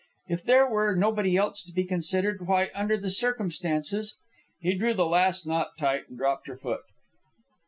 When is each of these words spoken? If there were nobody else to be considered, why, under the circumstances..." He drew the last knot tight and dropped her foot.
If 0.27 0.41
there 0.43 0.67
were 0.67 0.95
nobody 0.95 1.37
else 1.37 1.61
to 1.61 1.71
be 1.71 1.83
considered, 1.83 2.47
why, 2.47 2.71
under 2.73 2.97
the 2.97 3.11
circumstances..." 3.11 4.17
He 4.59 4.73
drew 4.73 4.95
the 4.95 5.05
last 5.05 5.45
knot 5.45 5.77
tight 5.77 6.09
and 6.09 6.17
dropped 6.17 6.47
her 6.47 6.57
foot. 6.57 6.81